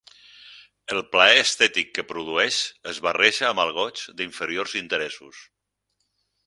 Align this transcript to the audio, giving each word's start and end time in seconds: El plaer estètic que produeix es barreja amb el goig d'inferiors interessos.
El 0.95 1.01
plaer 1.15 1.35
estètic 1.43 1.91
que 1.97 2.05
produeix 2.13 2.57
es 2.93 3.03
barreja 3.09 3.47
amb 3.51 3.65
el 3.67 3.75
goig 3.79 4.05
d'inferiors 4.23 4.79
interessos. 4.85 5.45